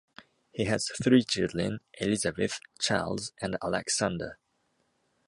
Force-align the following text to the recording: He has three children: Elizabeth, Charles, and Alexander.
He 0.51 0.63
has 0.65 0.87
three 0.87 1.23
children: 1.23 1.79
Elizabeth, 1.99 2.59
Charles, 2.79 3.33
and 3.39 3.55
Alexander. 3.63 4.39